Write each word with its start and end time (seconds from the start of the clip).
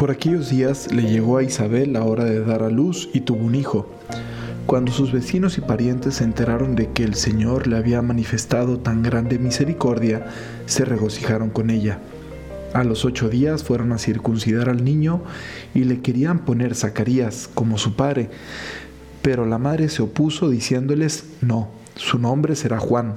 Por 0.00 0.10
aquellos 0.10 0.48
días 0.48 0.90
le 0.90 1.02
llegó 1.02 1.36
a 1.36 1.42
Isabel 1.42 1.92
la 1.92 2.04
hora 2.04 2.24
de 2.24 2.42
dar 2.42 2.62
a 2.62 2.70
luz 2.70 3.10
y 3.12 3.20
tuvo 3.20 3.44
un 3.44 3.54
hijo. 3.54 3.86
Cuando 4.64 4.92
sus 4.92 5.12
vecinos 5.12 5.58
y 5.58 5.60
parientes 5.60 6.14
se 6.14 6.24
enteraron 6.24 6.74
de 6.74 6.90
que 6.90 7.04
el 7.04 7.14
Señor 7.14 7.66
le 7.66 7.76
había 7.76 8.00
manifestado 8.00 8.78
tan 8.78 9.02
grande 9.02 9.38
misericordia, 9.38 10.24
se 10.64 10.86
regocijaron 10.86 11.50
con 11.50 11.68
ella. 11.68 11.98
A 12.72 12.82
los 12.82 13.04
ocho 13.04 13.28
días 13.28 13.62
fueron 13.62 13.92
a 13.92 13.98
circuncidar 13.98 14.70
al 14.70 14.84
niño 14.84 15.20
y 15.74 15.84
le 15.84 16.00
querían 16.00 16.46
poner 16.46 16.74
Zacarías 16.74 17.50
como 17.52 17.76
su 17.76 17.94
padre, 17.94 18.30
pero 19.20 19.44
la 19.44 19.58
madre 19.58 19.90
se 19.90 20.00
opuso 20.00 20.48
diciéndoles, 20.48 21.24
no, 21.42 21.68
su 21.96 22.18
nombre 22.18 22.56
será 22.56 22.78
Juan. 22.78 23.16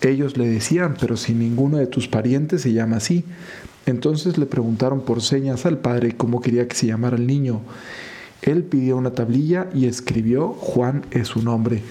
Ellos 0.00 0.36
le 0.36 0.48
decían, 0.48 0.96
pero 0.98 1.16
si 1.16 1.32
ninguno 1.32 1.76
de 1.76 1.86
tus 1.86 2.08
parientes 2.08 2.62
se 2.62 2.72
llama 2.72 2.96
así. 2.96 3.24
Entonces 3.86 4.38
le 4.38 4.46
preguntaron 4.46 5.00
por 5.00 5.22
señas 5.22 5.66
al 5.66 5.78
padre 5.78 6.16
cómo 6.16 6.40
quería 6.40 6.68
que 6.68 6.76
se 6.76 6.86
llamara 6.86 7.16
el 7.16 7.26
niño. 7.26 7.62
Él 8.42 8.64
pidió 8.64 8.96
una 8.96 9.12
tablilla 9.12 9.68
y 9.74 9.86
escribió 9.86 10.48
Juan 10.48 11.04
es 11.10 11.28
su 11.28 11.42
nombre. 11.42 11.82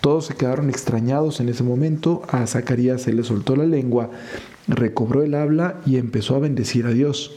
Todos 0.00 0.26
se 0.26 0.34
quedaron 0.34 0.68
extrañados 0.68 1.40
en 1.40 1.48
ese 1.48 1.62
momento. 1.62 2.22
A 2.28 2.46
Zacarías 2.46 3.02
se 3.02 3.12
le 3.12 3.24
soltó 3.24 3.56
la 3.56 3.64
lengua, 3.64 4.10
recobró 4.68 5.22
el 5.22 5.34
habla 5.34 5.80
y 5.86 5.96
empezó 5.96 6.36
a 6.36 6.40
bendecir 6.40 6.86
a 6.86 6.90
Dios. 6.90 7.36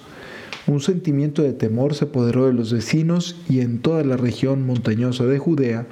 Un 0.68 0.82
sentimiento 0.82 1.44
de 1.44 1.54
temor 1.54 1.96
se 1.96 2.06
apoderó 2.06 2.48
de 2.48 2.54
los 2.54 2.74
vecinos 2.74 3.38
y 3.48 3.62
en 3.62 3.80
toda 3.80 4.04
la 4.04 4.18
región 4.18 4.66
montañosa 4.66 5.24
de 5.26 5.40
Judea 5.40 5.88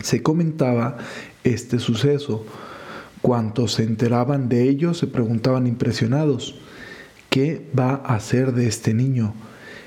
se 0.00 0.22
comentaba 0.22 0.98
este 1.42 1.80
suceso. 1.80 2.44
Cuantos 3.20 3.72
se 3.72 3.82
enteraban 3.82 4.48
de 4.48 4.68
ello 4.68 4.94
se 4.94 5.08
preguntaban 5.08 5.66
impresionados, 5.66 6.56
¿qué 7.36 7.60
va 7.78 8.00
a 8.02 8.14
hacer 8.14 8.54
de 8.54 8.66
este 8.66 8.94
niño? 8.94 9.34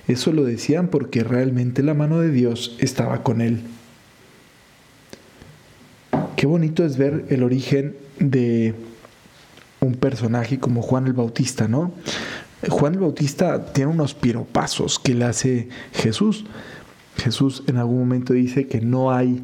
Eso 0.07 0.31
lo 0.31 0.43
decían 0.43 0.89
porque 0.89 1.23
realmente 1.23 1.81
la 1.81 1.95
mano 1.95 2.19
de 2.19 2.29
Dios 2.29 2.77
estaba 2.77 3.23
con 3.23 3.41
él. 3.41 3.61
Qué 6.35 6.45
bonito 6.45 6.85
es 6.85 6.99
ver 6.99 7.25
el 7.29 7.41
origen 7.41 7.95
de 8.19 8.75
un 9.79 9.95
personaje 9.95 10.59
como 10.59 10.83
Juan 10.83 11.07
el 11.07 11.13
Bautista, 11.13 11.67
¿no? 11.67 11.91
Juan 12.69 12.93
el 12.93 12.99
Bautista 12.99 13.73
tiene 13.73 13.89
unos 13.89 14.13
piropazos 14.13 14.99
que 14.99 15.15
le 15.15 15.25
hace 15.25 15.69
Jesús. 15.93 16.45
Jesús 17.17 17.63
en 17.65 17.77
algún 17.77 17.97
momento 17.97 18.33
dice 18.33 18.67
que 18.67 18.79
no 18.79 19.11
hay 19.11 19.41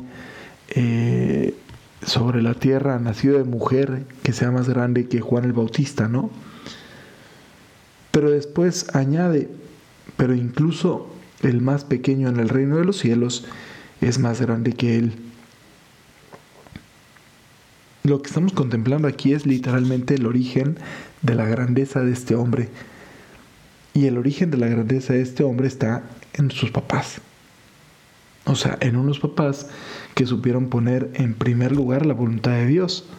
eh, 0.76 1.56
sobre 2.06 2.44
la 2.44 2.54
tierra 2.54 3.00
nacido 3.00 3.40
de 3.40 3.46
mujer 3.46 4.04
que 4.22 4.32
sea 4.32 4.52
más 4.52 4.70
grande 4.70 5.08
que 5.08 5.22
Juan 5.22 5.46
el 5.46 5.54
Bautista, 5.54 6.08
¿no? 6.08 6.30
Pero 8.16 8.32
después 8.32 8.96
añade, 8.96 9.50
pero 10.16 10.34
incluso 10.34 11.14
el 11.42 11.60
más 11.60 11.84
pequeño 11.84 12.30
en 12.30 12.40
el 12.40 12.48
reino 12.48 12.78
de 12.78 12.86
los 12.86 12.98
cielos 12.98 13.44
es 14.00 14.20
más 14.20 14.40
grande 14.40 14.72
que 14.72 14.96
él. 14.98 15.12
Lo 18.04 18.22
que 18.22 18.30
estamos 18.30 18.54
contemplando 18.54 19.10
aquí 19.10 19.34
es 19.34 19.46
literalmente 19.46 20.16
el 20.16 20.28
origen 20.28 20.78
de 21.24 21.36
la 21.36 21.44
grandeza 21.44 22.04
de 22.04 22.14
este 22.14 22.36
hombre. 22.36 22.70
Y 23.94 24.06
el 24.06 24.18
origen 24.18 24.50
de 24.50 24.60
la 24.60 24.68
grandeza 24.68 25.12
de 25.12 25.22
este 25.22 25.44
hombre 25.44 25.68
está 25.68 26.04
en 26.36 26.52
sus 26.52 26.72
papás. 26.72 27.20
O 28.46 28.56
sea, 28.56 28.78
en 28.80 28.96
unos 28.96 29.20
papás 29.20 29.68
que 30.14 30.26
supieron 30.26 30.70
poner 30.70 31.12
en 31.16 31.34
primer 31.34 31.74
lugar 31.74 32.06
la 32.06 32.14
voluntad 32.14 32.52
de 32.52 32.68
Dios. 32.68 33.10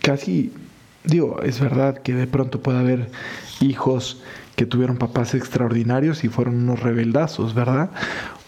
Casi 0.00 0.50
Digo, 1.08 1.40
es 1.42 1.58
verdad 1.58 2.02
que 2.02 2.12
de 2.12 2.26
pronto 2.26 2.60
puede 2.60 2.78
haber 2.80 3.10
hijos 3.62 4.20
que 4.56 4.66
tuvieron 4.66 4.98
papás 4.98 5.34
extraordinarios 5.34 6.22
y 6.22 6.28
fueron 6.28 6.56
unos 6.56 6.80
rebeldazos, 6.80 7.54
¿verdad? 7.54 7.90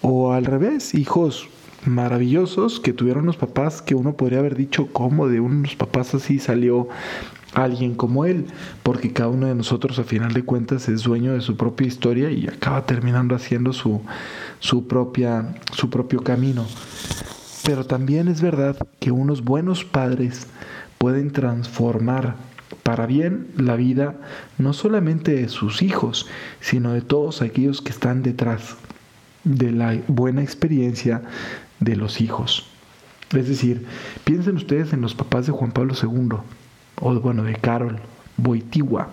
O 0.02 0.34
al 0.34 0.44
revés, 0.44 0.94
hijos 0.94 1.48
maravillosos 1.86 2.78
que 2.78 2.92
tuvieron 2.92 3.22
unos 3.22 3.38
papás 3.38 3.80
que 3.80 3.94
uno 3.94 4.12
podría 4.12 4.40
haber 4.40 4.56
dicho 4.56 4.88
cómo 4.92 5.26
de 5.26 5.40
unos 5.40 5.74
papás 5.74 6.14
así 6.14 6.38
salió 6.38 6.88
alguien 7.54 7.94
como 7.94 8.26
él, 8.26 8.44
porque 8.82 9.10
cada 9.14 9.30
uno 9.30 9.46
de 9.46 9.54
nosotros 9.54 9.98
a 9.98 10.04
final 10.04 10.34
de 10.34 10.44
cuentas 10.44 10.86
es 10.90 11.02
dueño 11.02 11.32
de 11.32 11.40
su 11.40 11.56
propia 11.56 11.86
historia 11.86 12.30
y 12.30 12.46
acaba 12.46 12.84
terminando 12.84 13.34
haciendo 13.34 13.72
su, 13.72 14.02
su, 14.58 14.86
propia, 14.86 15.56
su 15.72 15.88
propio 15.88 16.22
camino. 16.22 16.66
Pero 17.64 17.86
también 17.86 18.28
es 18.28 18.42
verdad 18.42 18.76
que 18.98 19.12
unos 19.12 19.42
buenos 19.44 19.82
padres 19.82 20.46
pueden 20.98 21.30
transformar 21.30 22.49
para 22.82 23.06
bien 23.06 23.48
la 23.56 23.76
vida 23.76 24.14
no 24.58 24.72
solamente 24.72 25.34
de 25.34 25.48
sus 25.48 25.82
hijos, 25.82 26.26
sino 26.60 26.92
de 26.92 27.02
todos 27.02 27.42
aquellos 27.42 27.80
que 27.82 27.90
están 27.90 28.22
detrás 28.22 28.76
de 29.44 29.72
la 29.72 29.98
buena 30.08 30.42
experiencia 30.42 31.22
de 31.78 31.96
los 31.96 32.20
hijos. 32.20 32.66
Es 33.36 33.48
decir, 33.48 33.86
piensen 34.24 34.56
ustedes 34.56 34.92
en 34.92 35.00
los 35.00 35.14
papás 35.14 35.46
de 35.46 35.52
Juan 35.52 35.72
Pablo 35.72 35.94
II, 36.00 36.38
o 37.00 37.20
bueno, 37.20 37.44
de 37.44 37.54
Carol 37.54 37.98
Boitigua. 38.36 39.08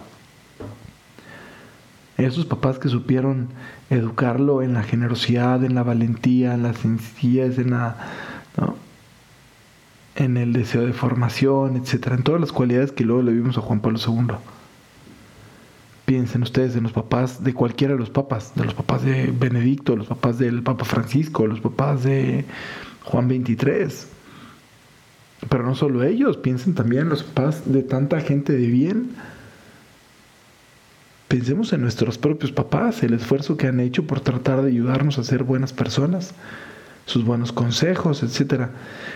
Esos 2.18 2.48
papás 2.48 2.80
que 2.80 2.90
supieron 2.90 3.50
educarlo 3.92 4.64
en 4.64 4.74
la 4.74 4.82
generosidad, 4.82 5.64
en 5.64 5.76
la 5.76 5.84
valentía, 5.84 6.56
en 6.56 6.64
la 6.64 6.74
sencillez, 6.74 7.60
en 7.60 7.72
la, 7.72 7.96
en 10.18 10.36
el 10.36 10.52
deseo 10.52 10.86
de 10.86 10.94
formación, 10.94 11.78
etcétera, 11.78 12.16
en 12.16 12.24
todas 12.24 12.42
las 12.42 12.52
cualidades 12.52 12.92
que 12.92 13.06
luego 13.06 13.22
le 13.22 13.32
vimos 13.32 13.58
a 13.58 13.62
Juan 13.62 13.82
Pablo 13.82 14.00
II. 14.06 14.36
Piensen 16.06 16.42
ustedes 16.42 16.76
en 16.76 16.84
los 16.84 16.92
papás 16.92 17.44
de 17.44 17.54
cualquiera 17.54 17.94
de 17.94 18.00
los 18.00 18.10
papas, 18.10 18.54
de 18.56 18.66
los 18.66 18.74
papás 18.74 19.04
de 19.04 19.32
Benedicto, 19.32 19.96
los 19.96 20.08
papás 20.08 20.40
del 20.40 20.64
Papa 20.64 20.86
Francisco, 20.86 21.46
los 21.46 21.60
papás 21.60 22.04
de 22.04 22.46
Juan 23.04 23.30
XXIII. 23.30 24.08
Pero 25.50 25.64
no 25.64 25.76
solo 25.76 26.04
ellos, 26.04 26.38
piensen 26.38 26.74
también 26.74 27.10
los 27.10 27.22
papás 27.22 27.72
de 27.72 27.84
tanta 27.84 28.20
gente 28.22 28.54
de 28.54 28.68
bien. 28.68 29.12
Pensemos 31.28 31.74
en 31.74 31.82
nuestros 31.82 32.18
propios 32.18 32.52
papás, 32.52 33.04
el 33.04 33.14
esfuerzo 33.14 33.56
que 33.56 33.68
han 33.68 33.80
hecho 33.80 34.08
por 34.08 34.22
tratar 34.22 34.64
de 34.64 34.70
ayudarnos 34.70 35.20
a 35.20 35.24
ser 35.24 35.44
buenas 35.44 35.74
personas 35.74 36.34
sus 37.08 37.24
buenos 37.24 37.52
consejos, 37.52 38.22
etcétera. 38.22 38.70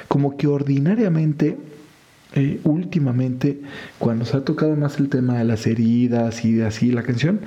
Como 0.07 0.38
que 0.38 0.47
ordinariamente, 0.47 1.57
eh, 2.34 2.59
últimamente, 2.63 3.62
cuando 4.00 4.25
se 4.25 4.38
ha 4.38 4.46
tocado 4.46 4.75
más 4.75 4.97
el 4.97 5.09
tema 5.09 5.38
de 5.38 5.44
las 5.44 5.68
heridas 5.68 6.44
y 6.46 6.62
así 6.62 6.91
la 6.91 7.03
canción, 7.03 7.41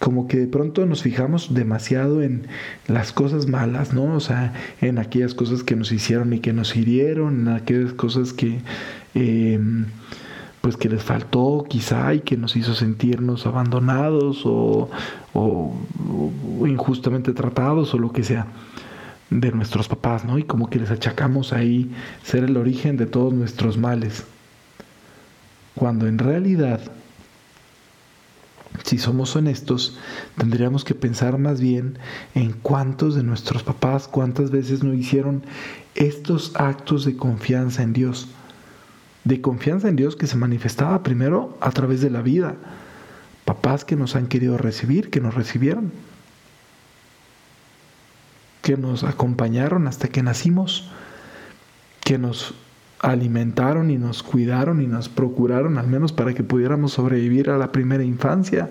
como 0.00 0.26
que 0.26 0.38
de 0.38 0.46
pronto 0.48 0.84
nos 0.86 1.02
fijamos 1.02 1.54
demasiado 1.54 2.20
en 2.20 2.48
las 2.88 3.12
cosas 3.12 3.46
malas, 3.46 3.94
¿no? 3.94 4.16
O 4.16 4.20
sea, 4.20 4.52
en 4.80 4.98
aquellas 4.98 5.34
cosas 5.34 5.62
que 5.62 5.76
nos 5.76 5.92
hicieron 5.92 6.32
y 6.32 6.40
que 6.40 6.52
nos 6.52 6.76
hirieron, 6.76 7.42
en 7.42 7.48
aquellas 7.54 7.92
cosas 7.92 8.32
que, 8.32 8.58
em, 9.14 9.86
pues 10.62 10.76
que 10.76 10.88
les 10.88 11.04
faltó 11.04 11.64
quizá 11.68 12.12
y 12.12 12.20
que 12.20 12.36
nos 12.36 12.56
hizo 12.56 12.74
sentirnos 12.74 13.46
abandonados 13.46 14.42
o 14.44 14.90
injustamente 16.66 17.32
tratados 17.32 17.94
o 17.94 17.98
lo 17.98 18.10
que 18.10 18.24
sea 18.24 18.48
de 19.30 19.50
nuestros 19.50 19.88
papás, 19.88 20.24
¿no? 20.24 20.38
Y 20.38 20.44
como 20.44 20.70
que 20.70 20.78
les 20.78 20.90
achacamos 20.90 21.52
ahí 21.52 21.90
ser 22.22 22.44
el 22.44 22.56
origen 22.56 22.96
de 22.96 23.06
todos 23.06 23.32
nuestros 23.32 23.76
males. 23.76 24.24
Cuando 25.74 26.06
en 26.06 26.18
realidad, 26.18 26.80
si 28.84 28.98
somos 28.98 29.34
honestos, 29.36 29.98
tendríamos 30.38 30.84
que 30.84 30.94
pensar 30.94 31.38
más 31.38 31.60
bien 31.60 31.98
en 32.34 32.52
cuántos 32.52 33.14
de 33.14 33.22
nuestros 33.22 33.62
papás, 33.62 34.08
cuántas 34.08 34.50
veces 34.50 34.82
no 34.82 34.94
hicieron 34.94 35.42
estos 35.94 36.52
actos 36.54 37.04
de 37.04 37.16
confianza 37.16 37.82
en 37.82 37.92
Dios. 37.92 38.28
De 39.24 39.40
confianza 39.40 39.88
en 39.88 39.96
Dios 39.96 40.14
que 40.14 40.28
se 40.28 40.36
manifestaba 40.36 41.02
primero 41.02 41.58
a 41.60 41.72
través 41.72 42.00
de 42.00 42.10
la 42.10 42.22
vida. 42.22 42.54
Papás 43.44 43.84
que 43.84 43.96
nos 43.96 44.14
han 44.14 44.28
querido 44.28 44.56
recibir, 44.56 45.10
que 45.10 45.20
nos 45.20 45.34
recibieron 45.34 45.90
que 48.66 48.76
nos 48.76 49.04
acompañaron 49.04 49.86
hasta 49.86 50.08
que 50.08 50.24
nacimos, 50.24 50.88
que 52.02 52.18
nos 52.18 52.52
alimentaron 52.98 53.92
y 53.92 53.96
nos 53.96 54.24
cuidaron 54.24 54.82
y 54.82 54.88
nos 54.88 55.08
procuraron 55.08 55.78
al 55.78 55.86
menos 55.86 56.12
para 56.12 56.34
que 56.34 56.42
pudiéramos 56.42 56.94
sobrevivir 56.94 57.48
a 57.48 57.58
la 57.58 57.70
primera 57.70 58.02
infancia, 58.02 58.70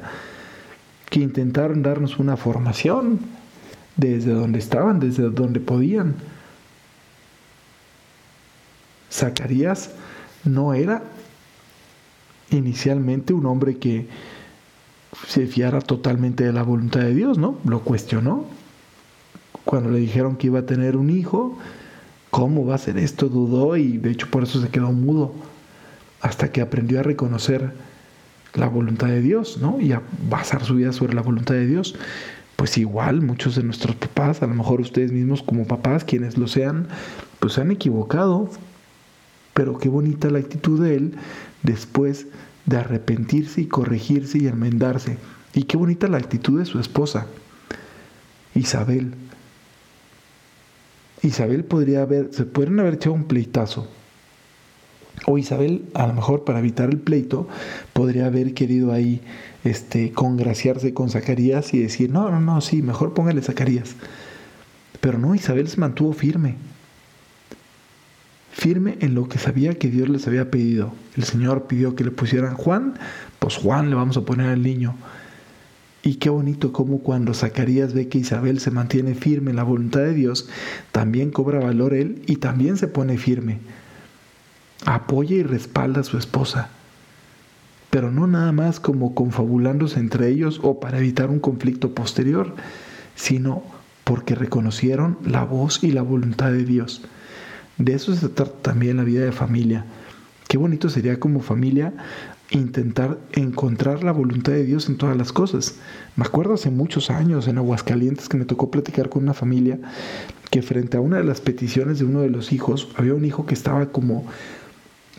que 1.10 1.22
intentaron 1.22 1.82
darnos 1.82 2.20
una 2.20 2.36
formación 2.36 3.22
desde 3.96 4.34
donde 4.34 4.60
estaban, 4.60 5.00
desde 5.00 5.30
donde 5.30 5.62
podían. 5.62 6.16
Zacarías 9.10 9.92
no 10.44 10.74
era 10.74 11.04
inicialmente 12.50 13.32
un 13.32 13.46
hombre 13.46 13.78
que 13.78 14.10
se 15.26 15.48
fiara 15.48 15.80
totalmente 15.80 16.44
de 16.44 16.52
la 16.52 16.64
voluntad 16.64 17.00
de 17.00 17.16
Dios, 17.16 17.38
¿no? 17.38 17.60
Lo 17.64 17.80
cuestionó, 17.80 18.44
cuando 19.66 19.90
le 19.90 20.00
dijeron 20.00 20.38
que 20.38 20.48
iba 20.48 20.60
a 20.60 20.66
tener 20.66 20.96
un 20.96 21.10
hijo, 21.10 21.58
¿cómo 22.30 22.66
va 22.66 22.76
a 22.76 22.80
ser 22.80 22.98
esto? 22.98 23.28
Dudó 23.28 23.76
y 23.76 23.98
de 23.98 24.12
hecho 24.12 24.30
por 24.30 24.44
eso 24.44 24.62
se 24.62 24.70
quedó 24.70 24.92
mudo, 24.92 25.34
hasta 26.22 26.52
que 26.52 26.62
aprendió 26.62 27.00
a 27.00 27.04
reconocer 27.04 27.74
la 28.54 28.68
voluntad 28.68 29.08
de 29.08 29.22
Dios, 29.22 29.58
¿no? 29.62 29.80
Y 29.82 29.92
a 29.92 30.02
basar 30.30 30.64
su 30.64 30.76
vida 30.76 30.94
sobre 30.94 31.14
la 31.14 31.22
voluntad 31.22 31.56
de 31.56 31.68
Dios. 31.68 31.96
Pues 32.56 32.78
igual 32.78 33.22
muchos 33.22 33.56
de 33.56 33.64
nuestros 33.64 33.96
papás, 33.96 34.42
a 34.42 34.48
lo 34.48 34.54
mejor 34.54 34.80
ustedes 34.80 35.12
mismos 35.12 35.44
como 35.44 35.68
papás, 35.68 36.06
quienes 36.06 36.38
lo 36.38 36.48
sean, 36.48 36.88
pues 37.40 37.54
se 37.54 37.62
han 37.62 37.72
equivocado. 37.72 38.50
Pero 39.54 39.78
qué 39.78 39.90
bonita 39.90 40.30
la 40.30 40.40
actitud 40.40 40.82
de 40.82 40.96
él 40.96 41.16
después 41.64 42.28
de 42.66 42.78
arrepentirse 42.78 43.62
y 43.62 43.68
corregirse 43.68 44.38
y 44.38 44.48
enmendarse. 44.48 45.18
Y 45.54 45.64
qué 45.64 45.78
bonita 45.78 46.08
la 46.08 46.18
actitud 46.18 46.60
de 46.60 46.66
su 46.66 46.80
esposa, 46.80 47.28
Isabel. 48.54 49.14
Isabel 51.26 51.64
podría 51.64 52.04
haber, 52.04 52.30
se 52.32 52.46
pueden 52.46 52.80
haber 52.80 52.96
echado 52.96 53.14
un 53.14 53.26
pleitazo. 53.26 53.88
O 55.26 55.38
Isabel, 55.38 55.86
a 55.94 56.08
lo 56.08 56.14
mejor 56.14 56.44
para 56.44 56.60
evitar 56.60 56.90
el 56.90 57.00
pleito, 57.00 57.48
podría 57.94 58.28
haber 58.28 58.54
querido 58.54 58.92
ahí 58.92 59.22
este, 59.64 60.12
congraciarse 60.12 60.94
con 60.94 61.10
Zacarías 61.10 61.74
y 61.74 61.80
decir, 61.80 62.12
no, 62.12 62.30
no, 62.30 62.40
no, 62.40 62.62
sí, 62.62 62.82
mejor 62.82 63.14
póngale 63.14 63.42
Zacarías. 63.42 63.96
Pero 65.02 65.18
no, 65.18 65.34
Isabel 65.34 65.68
se 65.68 65.80
mantuvo 65.80 66.14
firme. 66.14 66.56
Firme 68.52 68.98
en 69.02 69.16
lo 69.16 69.28
que 69.28 69.38
sabía 69.38 69.74
que 69.74 69.90
Dios 69.90 70.10
les 70.10 70.28
había 70.28 70.52
pedido. 70.52 70.94
El 71.16 71.24
Señor 71.24 71.64
pidió 71.68 71.96
que 71.96 72.04
le 72.04 72.12
pusieran 72.12 72.56
Juan, 72.56 72.98
pues 73.40 73.56
Juan 73.58 73.90
le 73.90 73.96
vamos 73.96 74.18
a 74.18 74.22
poner 74.22 74.48
al 74.48 74.62
niño. 74.62 74.96
Y 76.06 76.18
qué 76.18 76.30
bonito 76.30 76.72
como 76.72 77.00
cuando 77.00 77.34
Zacarías 77.34 77.96
ve 77.96 78.08
que 78.08 78.20
Isabel 78.20 78.60
se 78.60 78.70
mantiene 78.70 79.16
firme 79.16 79.50
en 79.50 79.56
la 79.56 79.64
voluntad 79.64 80.02
de 80.02 80.14
Dios, 80.14 80.48
también 80.92 81.32
cobra 81.32 81.58
valor 81.58 81.96
él 81.96 82.22
y 82.28 82.36
también 82.36 82.78
se 82.78 82.88
pone 82.88 83.18
firme. 83.18 83.58
Apoya 84.86 85.36
y 85.36 85.42
respalda 85.42 86.02
a 86.02 86.04
su 86.04 86.20
esposa. 86.20 86.70
Pero 87.90 88.12
no 88.12 88.28
nada 88.28 88.52
más 88.52 88.80
como 88.80 89.16
confabulándose 89.16 90.00
entre 90.00 90.30
ellos 90.30 90.60
o 90.62 90.80
para 90.80 91.00
evitar 91.00 91.32
un 91.32 91.40
conflicto 91.40 91.96
posterior, 91.96 92.54
sino 93.16 93.64
porque 94.04 94.36
reconocieron 94.36 95.18
la 95.26 95.44
voz 95.44 95.84
y 95.84 95.90
la 95.90 96.04
voluntad 96.04 96.52
de 96.52 96.66
Dios. 96.66 97.02
De 97.80 97.94
eso 97.94 98.14
se 98.14 98.30
trata 98.30 98.62
también 98.62 98.98
la 98.98 99.04
vida 99.04 99.26
de 99.26 99.32
familia. 99.32 99.86
Qué 100.48 100.60
bonito 100.60 100.88
sería 100.88 101.20
como 101.20 101.42
familia 101.42 101.94
intentar 102.52 103.18
encontrar 103.34 104.04
la 104.04 104.12
voluntad 104.12 104.52
de 104.52 104.64
Dios 104.64 104.88
en 104.88 104.98
todas 104.98 105.18
las 105.18 105.32
cosas. 105.32 105.76
Me 106.16 106.26
acuerdo 106.26 106.54
hace 106.54 106.70
muchos 106.70 107.10
años 107.10 107.48
en 107.48 107.58
Aguascalientes 107.58 108.30
que 108.30 108.38
me 108.38 108.46
tocó 108.46 108.70
platicar 108.70 109.10
con 109.10 109.24
una 109.24 109.34
familia 109.34 109.80
que 110.52 110.62
frente 110.62 110.98
a 110.98 111.02
una 111.02 111.18
de 111.18 111.24
las 111.24 111.42
peticiones 111.42 112.00
de 112.00 112.06
uno 112.06 112.22
de 112.22 112.30
los 112.30 112.54
hijos, 112.54 112.90
había 112.96 113.14
un 113.14 113.26
hijo 113.26 113.46
que 113.46 113.54
estaba 113.54 113.88
como 113.88 114.26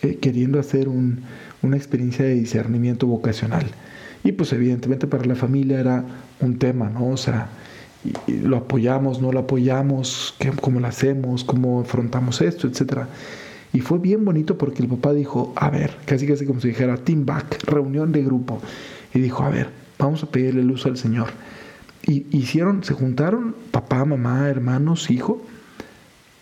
eh, 0.02 0.16
queriendo 0.16 0.60
hacer 0.60 0.88
una 0.88 1.76
experiencia 1.76 2.24
de 2.24 2.34
discernimiento 2.34 3.06
vocacional. 3.06 3.66
Y 4.24 4.32
pues 4.32 4.52
evidentemente 4.52 5.06
para 5.06 5.24
la 5.24 5.34
familia 5.34 5.80
era 5.80 6.04
un 6.40 6.58
tema, 6.58 6.88
¿no? 6.90 7.08
O 7.08 7.16
sea, 7.16 7.48
lo 8.26 8.56
apoyamos, 8.56 9.20
no 9.20 9.32
lo 9.32 9.40
apoyamos, 9.40 10.34
cómo 10.60 10.80
lo 10.80 10.86
hacemos, 10.86 11.44
cómo 11.44 11.80
afrontamos 11.80 12.40
esto, 12.40 12.66
etcétera. 12.66 13.08
Y 13.72 13.80
fue 13.80 13.98
bien 13.98 14.24
bonito 14.24 14.56
porque 14.56 14.82
el 14.82 14.88
papá 14.88 15.12
dijo, 15.12 15.52
a 15.56 15.70
ver, 15.70 15.96
casi 16.06 16.26
casi 16.26 16.46
como 16.46 16.60
si 16.60 16.68
dijera 16.68 16.96
team 16.96 17.26
back, 17.26 17.62
reunión 17.64 18.12
de 18.12 18.22
grupo. 18.22 18.60
Y 19.12 19.20
dijo, 19.20 19.42
a 19.42 19.50
ver, 19.50 19.70
vamos 19.98 20.22
a 20.22 20.30
pedirle 20.30 20.62
luz 20.62 20.86
al 20.86 20.96
Señor. 20.96 21.28
Y 22.02 22.26
hicieron, 22.36 22.84
se 22.84 22.94
juntaron, 22.94 23.54
papá, 23.70 24.04
mamá, 24.04 24.48
hermanos, 24.48 25.10
hijo, 25.10 25.42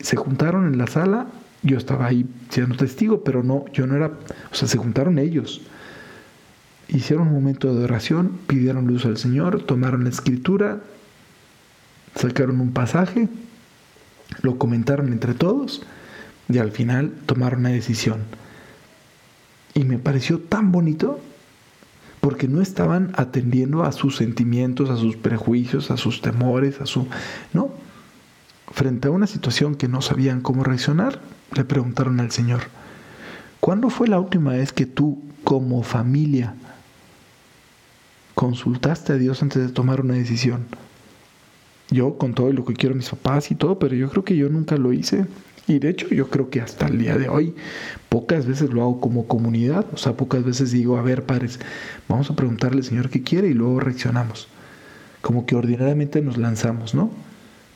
se 0.01 0.17
juntaron 0.17 0.67
en 0.67 0.79
la 0.79 0.87
sala. 0.87 1.27
Yo 1.63 1.79
estaba 1.79 2.07
ahí 2.07 2.27
siendo 2.51 2.77
testigo, 2.77 3.25
pero 3.25 3.43
no, 3.43 3.65
yo 3.73 3.87
no 3.87 3.97
era, 3.97 4.09
o 4.09 4.55
sea, 4.55 4.69
se 4.69 4.77
juntaron 4.77 5.19
ellos. 5.19 5.63
Hicieron 6.89 7.29
un 7.29 7.35
momento 7.35 7.75
de 7.75 7.83
oración, 7.83 8.39
pidieron 8.47 8.87
luz 8.87 9.07
al 9.07 9.17
Señor, 9.17 9.63
tomaron 9.63 10.05
la 10.05 10.11
escritura, 10.11 10.81
sacaron 12.15 12.61
un 12.61 12.73
pasaje, 12.73 13.29
lo 14.43 14.59
comentaron 14.59 15.11
entre 15.11 15.33
todos 15.33 15.83
y 16.49 16.59
al 16.59 16.73
final 16.73 17.13
tomaron 17.27 17.61
una 17.61 17.71
decisión. 17.71 18.23
Y 19.75 19.85
me 19.85 19.99
pareció 19.99 20.39
tan 20.41 20.73
bonito 20.73 21.21
porque 22.21 22.49
no 22.49 22.63
estaban 22.63 23.13
atendiendo 23.17 23.85
a 23.85 23.93
sus 23.93 24.17
sentimientos, 24.17 24.89
a 24.89 24.97
sus 24.97 25.17
prejuicios, 25.17 25.91
a 25.91 25.97
sus 25.97 26.23
temores, 26.23 26.81
a 26.81 26.87
su... 26.87 27.07
No. 27.53 27.71
Frente 28.73 29.09
a 29.09 29.11
una 29.11 29.27
situación 29.27 29.75
que 29.75 29.89
no 29.89 30.01
sabían 30.01 30.41
cómo 30.41 30.65
reaccionar, 30.65 31.21
le 31.55 31.65
preguntaron 31.65 32.21
al 32.21 32.31
Señor, 32.31 32.63
¿cuándo 33.61 33.91
fue 33.91 34.09
la 34.09 34.19
última 34.19 34.53
vez 34.53 34.73
que 34.73 34.87
tú 34.87 35.23
como 35.45 35.83
familia 35.83 36.55
consultaste 38.35 39.13
a 39.13 39.17
Dios 39.17 39.43
antes 39.43 39.67
de 39.67 39.73
tomar 39.73 40.01
una 40.01 40.15
decisión? 40.15 40.65
Yo 41.91 42.17
con 42.17 42.33
todo 42.33 42.51
lo 42.53 42.65
que 42.65 42.75
quiero 42.75 42.95
mis 42.95 43.11
papás 43.11 43.51
y 43.51 43.55
todo, 43.55 43.79
pero 43.79 43.95
yo 43.95 44.09
creo 44.09 44.25
que 44.25 44.37
yo 44.37 44.49
nunca 44.49 44.77
lo 44.77 44.93
hice. 44.93 45.27
Y 45.67 45.79
de 45.79 45.89
hecho 45.89 46.09
yo 46.09 46.29
creo 46.29 46.51
que 46.51 46.61
hasta 46.61 46.87
el 46.87 46.99
día 46.99 47.17
de 47.17 47.29
hoy 47.29 47.55
pocas 48.09 48.47
veces 48.47 48.71
lo 48.71 48.83
hago 48.83 49.01
como 49.01 49.27
comunidad, 49.27 49.87
o 49.93 49.97
sea, 49.97 50.13
pocas 50.13 50.45
veces 50.45 50.71
digo, 50.71 50.99
a 50.99 51.03
ver, 51.03 51.25
padres, 51.25 51.59
vamos 52.09 52.31
a 52.31 52.37
preguntarle 52.37 52.79
al 52.79 52.85
Señor 52.85 53.09
qué 53.11 53.23
quiere 53.23 53.49
y 53.49 53.55
luego 53.55 53.81
reaccionamos. 53.81 54.49
Como 55.23 55.47
que 55.47 55.57
ordinariamente 55.57 56.21
nos 56.21 56.37
lanzamos, 56.37 56.95
¿no? 56.95 57.11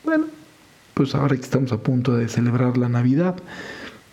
Bueno, 0.03 0.25
pues 0.93 1.15
ahora 1.15 1.35
que 1.35 1.41
estamos 1.41 1.71
a 1.71 1.77
punto 1.77 2.15
de 2.15 2.29
celebrar 2.29 2.77
la 2.77 2.89
Navidad, 2.89 3.37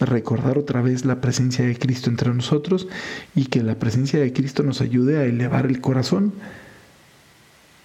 recordar 0.00 0.58
otra 0.58 0.82
vez 0.82 1.04
la 1.04 1.20
presencia 1.20 1.64
de 1.64 1.78
Cristo 1.78 2.10
entre 2.10 2.32
nosotros 2.32 2.88
y 3.34 3.46
que 3.46 3.62
la 3.62 3.76
presencia 3.76 4.20
de 4.20 4.32
Cristo 4.32 4.62
nos 4.62 4.80
ayude 4.80 5.18
a 5.18 5.24
elevar 5.24 5.66
el 5.66 5.80
corazón 5.80 6.32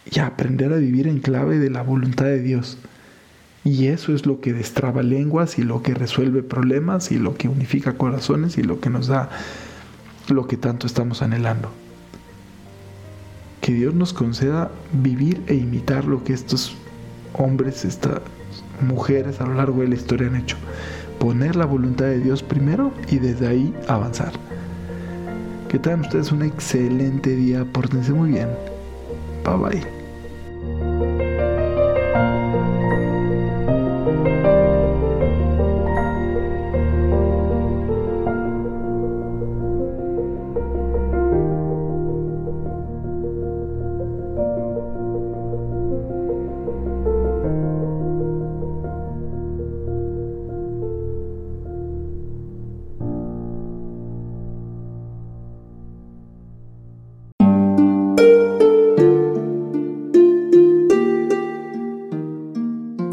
y 0.09 0.19
a 0.19 0.27
aprender 0.27 0.73
a 0.73 0.77
vivir 0.77 1.07
en 1.07 1.19
clave 1.19 1.59
de 1.59 1.69
la 1.69 1.83
voluntad 1.83 2.25
de 2.25 2.41
Dios. 2.41 2.77
Y 3.63 3.87
eso 3.87 4.13
es 4.13 4.25
lo 4.25 4.41
que 4.41 4.53
destraba 4.53 5.03
lenguas 5.03 5.59
y 5.59 5.63
lo 5.63 5.83
que 5.83 5.93
resuelve 5.93 6.41
problemas 6.41 7.11
y 7.11 7.19
lo 7.19 7.35
que 7.35 7.47
unifica 7.47 7.93
corazones 7.93 8.57
y 8.57 8.63
lo 8.63 8.79
que 8.79 8.89
nos 8.89 9.07
da 9.07 9.29
lo 10.29 10.47
que 10.47 10.57
tanto 10.57 10.87
estamos 10.87 11.21
anhelando. 11.21 11.69
Que 13.59 13.73
Dios 13.73 13.93
nos 13.93 14.13
conceda 14.13 14.71
vivir 14.91 15.43
e 15.47 15.55
imitar 15.55 16.05
lo 16.05 16.23
que 16.23 16.33
estos 16.33 16.75
hombres, 17.33 17.85
estas 17.85 18.21
mujeres 18.81 19.39
a 19.41 19.45
lo 19.45 19.53
largo 19.53 19.81
de 19.81 19.89
la 19.89 19.95
historia 19.95 20.27
han 20.27 20.35
hecho. 20.35 20.57
Poner 21.19 21.55
la 21.55 21.65
voluntad 21.65 22.05
de 22.05 22.19
Dios 22.19 22.41
primero 22.41 22.91
y 23.09 23.19
desde 23.19 23.47
ahí 23.47 23.73
avanzar. 23.87 24.33
Que 25.69 25.77
tengan 25.77 26.01
ustedes 26.01 26.31
un 26.31 26.41
excelente 26.41 27.35
día, 27.35 27.63
pórtense 27.65 28.11
muy 28.11 28.31
bien. 28.31 28.49
Bye 29.45 29.57
bye. 29.57 30.00